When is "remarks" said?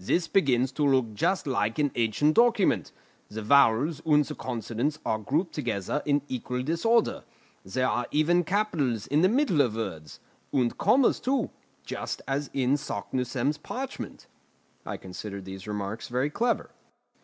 15.68-16.08